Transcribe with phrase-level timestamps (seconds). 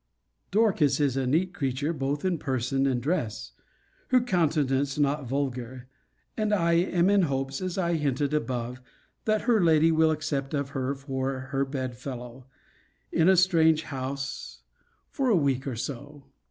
[0.49, 3.51] Dorcas is a neat creature, both in person and dress;
[4.07, 5.89] her continuance not vulgar.
[6.35, 8.81] And I am in hopes, as I hinted above,
[9.25, 12.47] that her lady will accept of her for her bedfellow,
[13.11, 14.63] in a strange house,
[15.11, 16.25] for a week or so.